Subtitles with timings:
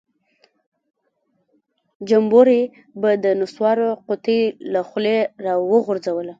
[2.09, 2.61] جمبوري
[3.01, 6.29] به د نسوارو قطۍ له خولۍ راوغورځوله.